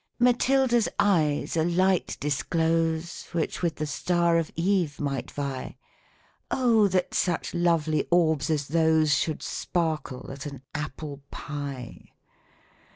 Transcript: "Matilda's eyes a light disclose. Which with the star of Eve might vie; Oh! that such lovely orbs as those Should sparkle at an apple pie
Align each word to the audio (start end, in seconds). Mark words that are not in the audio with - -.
"Matilda's 0.19 0.89
eyes 0.97 1.55
a 1.55 1.63
light 1.63 2.17
disclose. 2.19 3.27
Which 3.33 3.61
with 3.61 3.75
the 3.75 3.85
star 3.85 4.39
of 4.39 4.51
Eve 4.55 4.99
might 4.99 5.29
vie; 5.29 5.77
Oh! 6.49 6.87
that 6.87 7.13
such 7.13 7.53
lovely 7.53 8.07
orbs 8.09 8.49
as 8.49 8.69
those 8.69 9.13
Should 9.13 9.43
sparkle 9.43 10.31
at 10.31 10.47
an 10.47 10.63
apple 10.73 11.21
pie 11.29 12.13